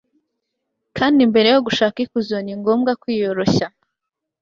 [0.97, 3.67] kandi mbere yo gushaka ikuzo, ni ngombwa kwiyoroshya